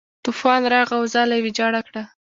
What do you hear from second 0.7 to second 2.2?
راغی او ځاله یې ویجاړه کړه.